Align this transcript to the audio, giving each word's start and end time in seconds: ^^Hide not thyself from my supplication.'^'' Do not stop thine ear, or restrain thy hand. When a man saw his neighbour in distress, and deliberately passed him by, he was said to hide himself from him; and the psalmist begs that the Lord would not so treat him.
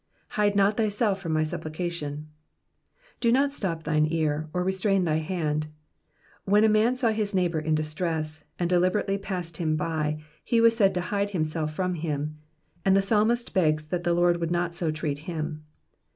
^^Hide 0.31 0.55
not 0.55 0.77
thyself 0.77 1.19
from 1.21 1.33
my 1.33 1.43
supplication.'^'' 1.43 2.25
Do 3.19 3.31
not 3.31 3.53
stop 3.53 3.83
thine 3.83 4.07
ear, 4.09 4.49
or 4.51 4.63
restrain 4.63 5.03
thy 5.03 5.17
hand. 5.17 5.67
When 6.43 6.63
a 6.63 6.69
man 6.69 6.95
saw 6.95 7.11
his 7.11 7.35
neighbour 7.35 7.59
in 7.59 7.75
distress, 7.75 8.45
and 8.57 8.67
deliberately 8.67 9.19
passed 9.19 9.57
him 9.57 9.75
by, 9.75 10.19
he 10.43 10.59
was 10.59 10.75
said 10.75 10.95
to 10.95 11.01
hide 11.01 11.29
himself 11.37 11.75
from 11.75 11.93
him; 11.93 12.39
and 12.83 12.97
the 12.97 13.01
psalmist 13.03 13.53
begs 13.53 13.83
that 13.89 14.03
the 14.03 14.15
Lord 14.15 14.37
would 14.37 14.49
not 14.49 14.73
so 14.73 14.89
treat 14.89 15.19
him. 15.29 15.63